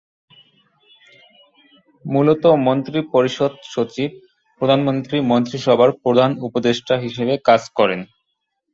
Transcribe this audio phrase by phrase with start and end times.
[2.05, 4.09] মূলত মন্ত্রিপরিষদ সচিব
[4.61, 7.99] প্রধানমন্ত্রী/মন্ত্রিসভার প্রধান উপদেষ্টা হিসেবে কাজ করেন।